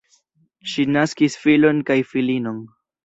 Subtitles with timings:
[0.71, 2.63] Ŝi naskis filon kaj filinon.